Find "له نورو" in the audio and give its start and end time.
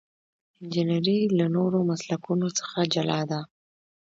1.37-1.79